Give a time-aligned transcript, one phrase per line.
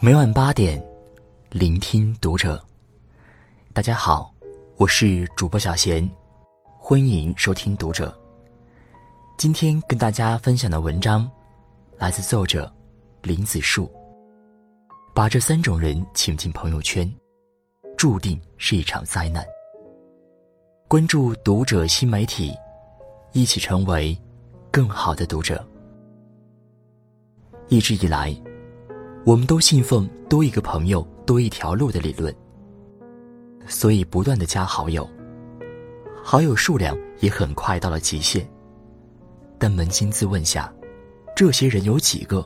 [0.00, 0.80] 每晚八点，
[1.50, 2.64] 聆听读者。
[3.72, 4.32] 大家好，
[4.76, 6.08] 我是主播小贤，
[6.78, 8.16] 欢迎收听读者。
[9.36, 11.28] 今天跟大家分享的文章，
[11.96, 12.72] 来自作者
[13.22, 13.90] 林子树。
[15.12, 17.12] 把这三种人请进朋友圈，
[17.96, 19.44] 注定是一场灾难。
[20.86, 22.54] 关注读者新媒体，
[23.32, 24.16] 一起成为
[24.70, 25.66] 更好的读者。
[27.66, 28.32] 一直以来，
[29.28, 32.34] 我们都信奉多一个朋友多一条路的理论，
[33.66, 35.06] 所以不断的加好友，
[36.24, 38.48] 好友数量也很快到了极限。
[39.58, 40.72] 但扪心自问下，
[41.36, 42.42] 这些人有几个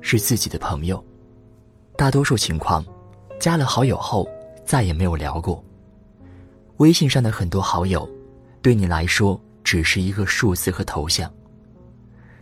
[0.00, 1.00] 是自己的朋友？
[1.96, 2.84] 大多数情况，
[3.38, 4.28] 加了好友后
[4.64, 5.64] 再也没有聊过。
[6.78, 8.10] 微信上的很多好友，
[8.60, 11.32] 对你来说只是一个数字和头像，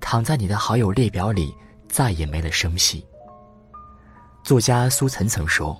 [0.00, 1.54] 躺在你的好友列表里。
[1.88, 3.06] 再也没了声息。
[4.46, 5.76] 作家苏岑曾说：“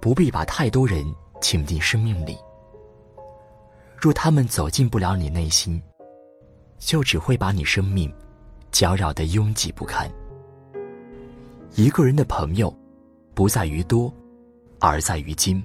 [0.00, 1.04] 不必把太多人
[1.42, 2.38] 请进生命里，
[3.98, 5.78] 若他们走进不了你内心，
[6.78, 8.10] 就只会把你生命
[8.70, 10.10] 搅扰得拥挤不堪。”
[11.76, 12.74] 一个人的朋友，
[13.34, 14.10] 不在于多，
[14.80, 15.62] 而在于精。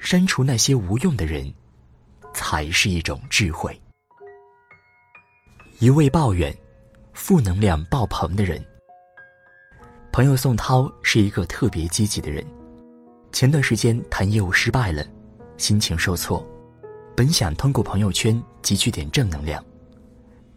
[0.00, 1.54] 删除那些无用的人，
[2.32, 3.80] 才是一种智慧。
[5.78, 6.52] 一味抱怨。
[7.12, 8.60] 负能量爆棚的人，
[10.14, 12.46] 朋友宋涛是一个特别积极的人。
[13.32, 15.04] 前段时间谈业务失败了，
[15.56, 16.46] 心情受挫，
[17.16, 19.60] 本想通过朋友圈汲取点正能量，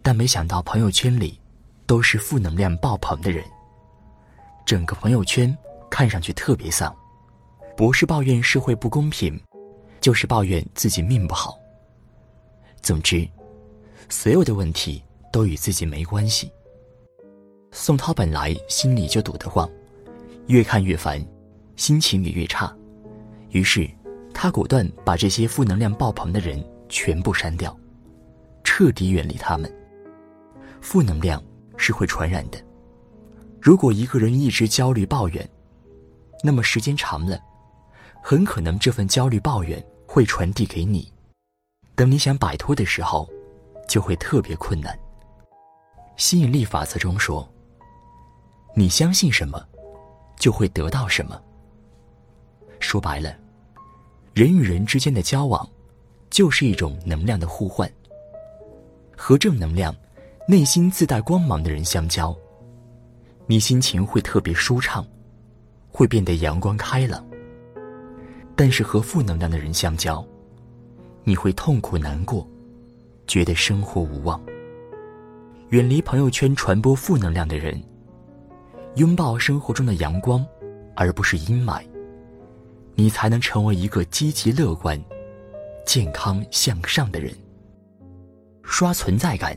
[0.00, 1.40] 但没想到朋友圈里
[1.86, 3.44] 都是负能量爆棚的人。
[4.64, 5.52] 整个朋友圈
[5.90, 6.94] 看上去特别丧，
[7.76, 9.36] 不是抱怨社会不公平，
[10.00, 11.58] 就是抱怨自己命不好。
[12.80, 13.28] 总之，
[14.08, 15.02] 所有的问题。
[15.30, 16.50] 都与自己没关系。
[17.80, 19.70] 宋涛本来心里就堵得慌，
[20.48, 21.24] 越看越烦，
[21.76, 22.76] 心情也越差，
[23.50, 23.88] 于是
[24.34, 27.74] 他果断把这些负能量爆棚的人全部删掉，
[28.64, 29.72] 彻底远离他们。
[30.80, 31.40] 负能量
[31.76, 32.58] 是会传染的，
[33.62, 35.48] 如果一个人一直焦虑抱怨，
[36.42, 37.40] 那么时间长了，
[38.20, 41.10] 很可能这份焦虑抱怨会传递给你，
[41.94, 43.30] 等你想摆脱的时候，
[43.86, 44.98] 就会特别困难。
[46.16, 47.48] 吸引力法则中说
[48.78, 49.60] ：“你相信什么，
[50.38, 51.42] 就会得到什么。”
[52.78, 53.36] 说白了，
[54.34, 55.68] 人与人之间的交往，
[56.30, 57.90] 就是一种能量的互换。
[59.16, 59.92] 和正能量、
[60.46, 62.32] 内心自带光芒的人相交，
[63.48, 65.04] 你心情会特别舒畅，
[65.90, 67.26] 会变得阳光开朗。
[68.54, 70.24] 但是和负能量的人相交，
[71.24, 72.46] 你会痛苦难过，
[73.26, 74.40] 觉得生活无望。
[75.70, 77.82] 远离朋友圈传播负能量的人，
[78.98, 80.44] 拥抱生活中的阳光，
[80.96, 81.80] 而不是阴霾。
[82.96, 85.00] 你才能成为一个积极乐观、
[85.86, 87.32] 健康向上的人。
[88.64, 89.56] 刷存在感，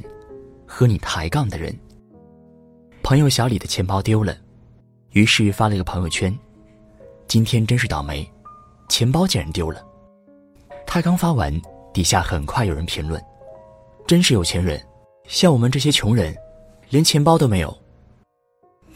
[0.67, 1.75] 和你抬杠的人。
[3.01, 4.37] 朋友小李的钱包丢了，
[5.09, 6.31] 于是发了个朋友圈
[7.27, 8.29] ：“今天真是倒霉，
[8.89, 9.83] 钱包竟然丢了。”
[10.85, 11.51] 他刚发完，
[11.91, 13.19] 底下很快有人评论
[14.05, 14.79] ：“真是有钱人。”
[15.27, 16.35] 像我们这些穷人，
[16.89, 17.75] 连钱包都没有。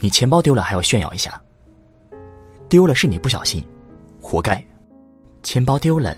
[0.06, 1.42] 你钱包丢了还要炫耀一下？
[2.70, 3.68] 丢了是你不小心，
[4.22, 4.64] 活该。
[5.42, 6.16] 钱包丢了，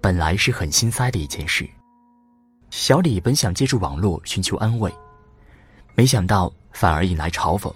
[0.00, 1.64] 本来是很心塞的一件事。
[2.70, 4.92] 小李本想借助网络寻求安慰，
[5.94, 7.72] 没想到反而引来嘲讽。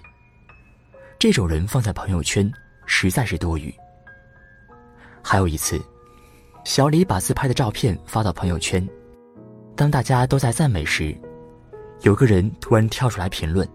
[1.17, 2.51] 这种人放在朋友圈
[2.85, 3.73] 实在是多余。
[5.23, 5.81] 还有一次，
[6.65, 8.85] 小李把自拍的照片发到朋友圈，
[9.77, 11.17] 当大家都在赞美时。
[12.01, 13.65] 有个人突然跳出来评论：“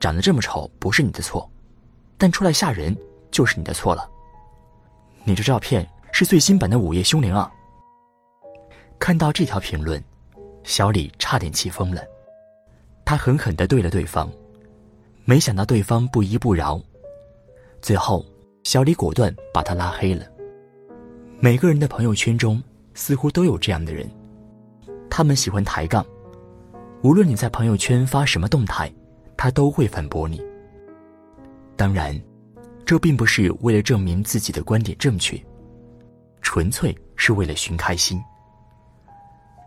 [0.00, 1.50] 长得这么丑不是你的错，
[2.18, 2.96] 但出来吓人
[3.30, 4.08] 就是你的错了。
[5.24, 7.50] 你这照片是最新版的《午夜凶铃》啊！”
[8.98, 10.02] 看到这条评论，
[10.62, 12.02] 小李差点气疯了。
[13.04, 14.30] 他狠狠的对了对方，
[15.24, 16.80] 没想到对方不依不饶。
[17.82, 18.24] 最后，
[18.62, 20.26] 小李果断把他拉黑了。
[21.38, 22.62] 每个人的朋友圈中
[22.94, 24.08] 似乎都有这样的人，
[25.10, 26.04] 他们喜欢抬杠。
[27.02, 28.90] 无论你在朋友圈发什么动态，
[29.36, 30.42] 他都会反驳你。
[31.76, 32.18] 当然，
[32.84, 35.36] 这并不是为了证明自己的观点正确，
[36.40, 38.22] 纯粹是为了寻开心。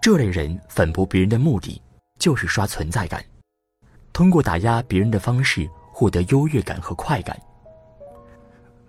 [0.02, 1.82] 这类人反驳别人的目的，
[2.18, 3.24] 就是刷存在感，
[4.14, 7.38] 通过打压别人的方式获得优越感和快感。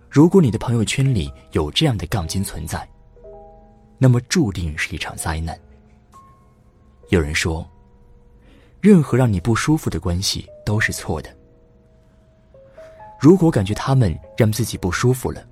[0.09, 2.87] 如果你的朋友圈里有这样的杠精存在，
[3.97, 5.59] 那么注定是一场灾难。
[7.09, 7.69] 有人说。
[8.81, 11.29] 任何让你不舒服的关系都是错的。
[13.19, 15.45] 如果感觉他们让自己不舒服了，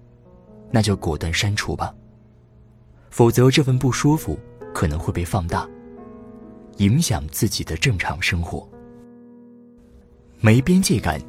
[0.71, 1.93] 那就果断删除吧。
[3.09, 4.39] 否则，这份不舒服
[4.73, 5.67] 可能会被放大，
[6.77, 8.67] 影响自己的正常生活。
[10.39, 11.19] 没边界感，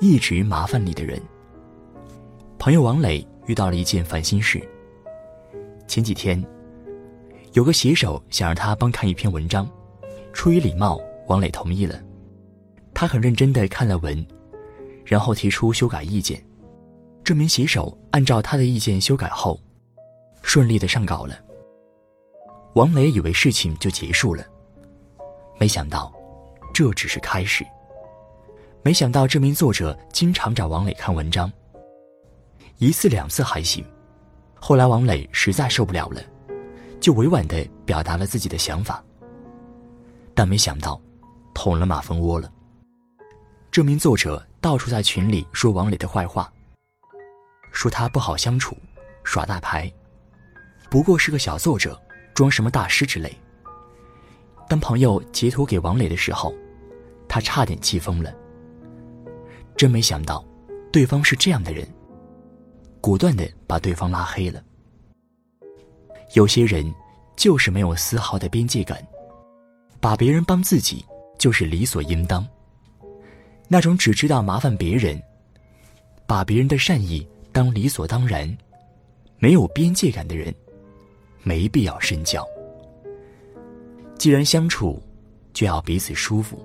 [0.00, 1.20] 一直麻烦你的人。
[2.58, 4.62] 朋友王磊遇到了一件烦心事。
[5.88, 6.44] 前几天，
[7.54, 9.68] 有个写手想让他帮看一篇文章，
[10.32, 12.00] 出于礼貌，王磊同意了。
[12.92, 14.26] 他很认真地看了文，
[15.04, 16.42] 然后提出修改意见。
[17.24, 19.58] 这名写手按照他的意见修改后，
[20.42, 21.38] 顺利的上稿了。
[22.74, 24.44] 王磊以为事情就结束了，
[25.58, 26.12] 没想到，
[26.72, 27.64] 这只是开始。
[28.82, 31.50] 没想到这名作者经常找王磊看文章，
[32.78, 33.82] 一次两次还行，
[34.54, 36.20] 后来王磊实在受不了了，
[37.00, 39.02] 就委婉的表达了自己的想法。
[40.34, 41.00] 但没想到，
[41.54, 42.52] 捅了马蜂窝了。
[43.70, 46.52] 这名作者到处在群里说王磊的坏话，
[47.72, 48.76] 说他不好相处，
[49.22, 49.90] 耍大牌，
[50.90, 52.00] 不过是个小作者，
[52.34, 53.34] 装什么大师之类。
[54.68, 56.54] 当朋友截图给王磊的时候，
[57.28, 58.32] 他差点气疯了。
[59.76, 60.44] 真没想到，
[60.92, 61.86] 对方是这样的人，
[63.00, 64.62] 果断的把对方拉黑了。
[66.34, 66.94] 有些人
[67.36, 69.04] 就是没有丝毫的边界感，
[70.00, 71.04] 把别人帮自己
[71.44, 72.42] 就是理所应当。
[73.68, 75.22] 那种只知道麻烦别人，
[76.26, 78.50] 把别人的善意当理所当然，
[79.36, 80.54] 没有边界感的人，
[81.42, 82.42] 没必要深交。
[84.16, 85.02] 既然相处，
[85.52, 86.58] 就要彼此舒服。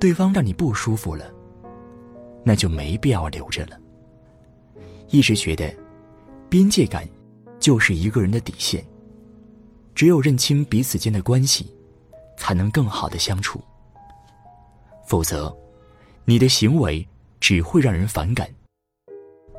[0.00, 1.30] 对方让你不舒服了。
[2.42, 3.78] 那就没必要留着了。
[5.10, 5.70] 一直觉得，
[6.48, 7.06] 边界感
[7.60, 8.82] 就是一个人的底线。
[9.94, 11.70] 只有认清彼此间的关系，
[12.38, 13.60] 才能更好的相处。
[15.06, 15.54] 否则，
[16.24, 17.06] 你的行为
[17.38, 18.48] 只会让人反感。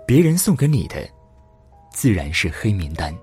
[0.08, 1.08] 别人送给你的，
[1.92, 3.16] 自然是黑名单。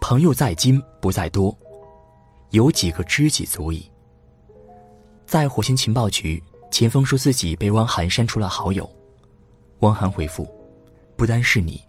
[0.00, 1.54] 朋友在精不在多，
[2.52, 3.90] 有几个知己足矣。
[5.26, 6.42] 在火星情报局。
[6.68, 8.90] 钱枫说自己被汪涵删除了好友，
[9.78, 10.46] 汪涵回复
[11.16, 11.80] ：“不单是你，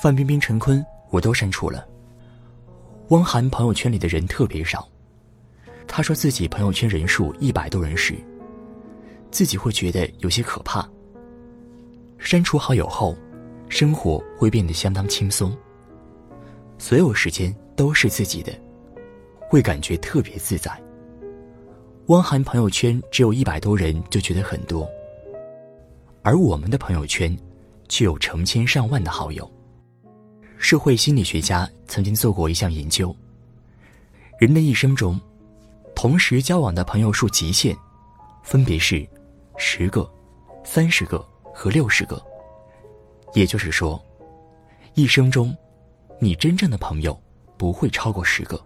[0.00, 1.86] 范冰冰、陈坤我都删除了。”
[3.10, 4.88] 汪涵朋友圈里的人特别少，
[5.96, 8.14] 他说自己朋友圈人数一百多人时，
[9.30, 10.86] 自己会觉得有些可怕。
[12.18, 13.16] 删除好友后，
[13.70, 15.56] 生活会变得相当轻松，
[16.76, 18.52] 所有时间都是自己的，
[19.48, 20.70] 会感觉特别自在。
[22.08, 24.86] 汪涵朋友圈只有一百多人就觉得很多，
[26.20, 27.34] 而我们的朋友圈
[27.88, 29.50] 却有成千上万的好友。
[30.58, 33.16] 社会心理学家曾经做过一项研究：
[34.38, 35.18] 人的一生中，
[35.96, 37.76] 同时交往的朋友数极限
[38.44, 39.04] 分别是
[39.56, 40.08] 十个、
[40.62, 41.18] 三十个
[41.52, 42.22] 和六十个。
[43.34, 44.00] 也就是说，
[44.94, 45.56] 一生中
[46.20, 47.18] 你真正的朋友
[47.56, 48.62] 不会超过十个。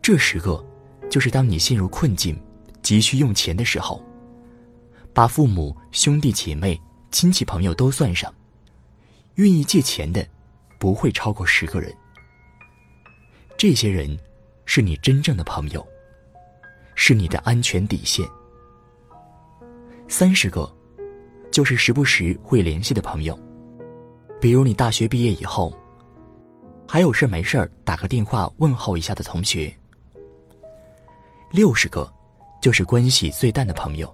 [0.00, 0.64] 这十个。
[1.10, 2.36] 就是当你陷入困境、
[2.82, 4.02] 急需用钱的时候，
[5.12, 6.80] 把父母、兄弟姐妹、
[7.12, 8.34] 亲戚朋友都算上，
[9.34, 10.26] 愿意借钱的
[10.80, 11.94] 不会超过十个人。
[13.56, 14.18] 这些人
[14.64, 15.86] 是你真正的朋友，
[16.94, 18.26] 是你的安全底线。
[20.08, 20.70] 三十个
[21.50, 23.38] 就是时不时会联系的朋友，
[24.40, 25.72] 比如你大学毕业以后，
[26.86, 29.74] 还有事没事打个电话问候一下的同学。
[31.50, 32.12] 六十个，
[32.60, 34.12] 就是关系最淡的朋友。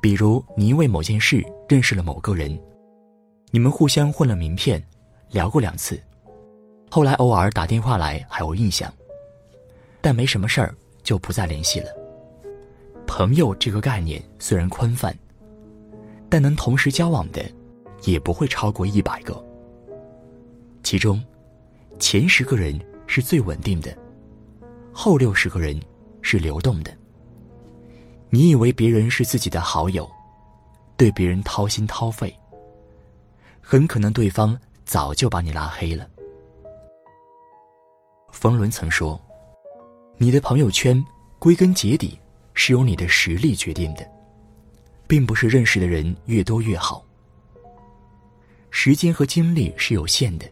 [0.00, 2.58] 比如你因为某件事认识了某个人，
[3.50, 4.82] 你们互相换了名片，
[5.30, 6.00] 聊过两次，
[6.90, 8.90] 后来偶尔打电话来还有印象，
[10.00, 10.74] 但没什么事儿
[11.10, 11.90] 就不再联系了。
[13.04, 15.12] 朋友这个概念虽然宽泛，
[16.28, 17.44] 但能同时交往的，
[18.04, 19.44] 也不会超过一百个。
[20.84, 21.20] 其中，
[21.98, 23.92] 前十个人是最稳定的，
[24.92, 25.76] 后六十个人。
[26.22, 26.94] 是流动的。
[28.28, 30.06] 你以为别人是自己的好友，
[30.98, 32.36] 对别人掏心掏肺，
[33.58, 36.06] 很可能对方早就把你拉黑了。
[38.30, 39.18] 冯仑曾说
[40.22, 41.02] ：“你的朋友圈
[41.38, 42.18] 归根结底
[42.52, 44.06] 是由你的实力决定的，
[45.08, 47.02] 并不是认识的人越多越好。
[48.70, 50.44] 时间和精力是有限的，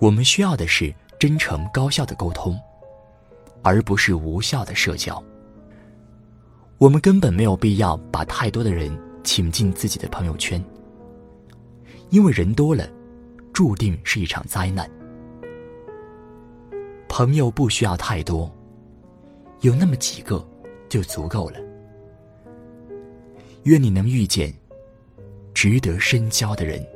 [0.00, 2.58] 我们需要的是真诚高效的沟通。”
[3.62, 5.22] 而不是无效的社交。
[6.78, 8.90] 我们根本没有必要把太多的人
[9.22, 10.62] 请进自己的朋友圈，
[12.10, 12.88] 因为人多了，
[13.52, 14.88] 注定是一场灾难。
[17.18, 18.54] 朋友不需要太多，
[19.62, 20.46] 有那么几个
[20.86, 21.58] 就足够了。
[23.62, 24.52] 愿你能遇见
[25.54, 26.86] 值得深交的人。